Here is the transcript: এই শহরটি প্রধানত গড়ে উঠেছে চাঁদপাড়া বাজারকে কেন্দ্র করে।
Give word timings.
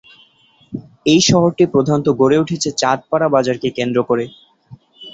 এই 1.05 1.21
শহরটি 1.29 1.63
প্রধানত 1.73 2.07
গড়ে 2.21 2.37
উঠেছে 2.37 2.69
চাঁদপাড়া 2.81 3.27
বাজারকে 3.35 3.67
কেন্দ্র 3.77 3.99
করে। 4.09 4.25